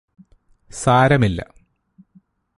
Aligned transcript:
സാരമില്ല 0.71 1.39